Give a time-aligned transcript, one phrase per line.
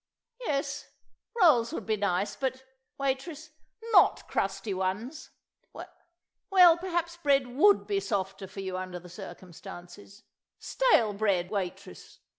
[0.47, 0.89] Yes,
[1.39, 2.63] rolls would be nice, but——
[2.97, 3.51] Waitress!
[3.91, 5.29] Not crusty ones!...
[6.49, 10.23] Well, perhaps bread would be softer for you under the circumstances.
[10.57, 12.17] Stale bread, waitress!